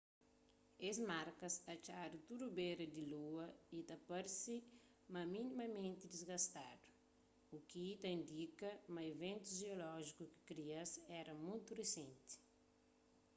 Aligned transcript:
es 0.87 0.97
markas 1.11 1.55
atxadu 1.73 2.17
tudu 2.27 2.45
bera 2.57 2.85
di 2.95 3.03
lua 3.13 3.47
y 3.77 3.79
ta 3.87 3.95
parse 4.09 4.55
sta 4.63 5.19
minimamenti 5.35 6.05
disgastadu 6.13 6.85
u 7.55 7.57
ki 7.69 7.85
ta 8.01 8.07
indika 8.17 8.69
ma 8.93 9.01
iventus 9.13 9.51
jeolójiku 9.61 10.23
ki 10.33 10.39
kria-s 10.49 10.91
éra 11.19 11.33
mutu 11.45 11.71
risenti 11.79 12.33